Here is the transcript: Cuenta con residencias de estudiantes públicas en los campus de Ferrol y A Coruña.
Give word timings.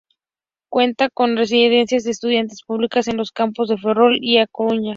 Cuenta 0.67 1.09
con 1.11 1.37
residencias 1.37 2.03
de 2.05 2.09
estudiantes 2.09 2.63
públicas 2.63 3.07
en 3.07 3.17
los 3.17 3.31
campus 3.31 3.69
de 3.69 3.77
Ferrol 3.77 4.17
y 4.19 4.39
A 4.39 4.47
Coruña. 4.47 4.89